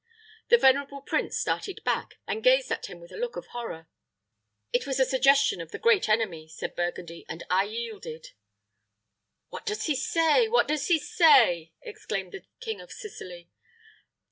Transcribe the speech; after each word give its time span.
The 0.49 0.57
venerable 0.57 1.01
prince 1.03 1.37
started 1.37 1.83
back, 1.83 2.15
and 2.25 2.43
gazed 2.43 2.71
at 2.71 2.87
him 2.87 2.99
with 2.99 3.11
a 3.11 3.17
look 3.17 3.35
of 3.35 3.45
horror. 3.53 3.87
"It 4.73 4.87
was 4.87 4.99
a 4.99 5.05
suggestion 5.05 5.61
of 5.61 5.69
the 5.69 5.77
great 5.77 6.09
enemy," 6.09 6.47
said 6.47 6.75
Burgundy, 6.75 7.23
"and 7.29 7.43
I 7.51 7.65
yielded." 7.65 8.31
"What 9.49 9.63
does 9.67 9.85
he 9.85 9.93
say 9.93 10.47
what 10.47 10.67
does 10.67 10.87
he 10.87 10.97
say?" 10.97 11.73
exclaimed 11.83 12.31
the 12.31 12.47
King 12.59 12.81
of 12.81 12.91
Sicily. 12.91 13.51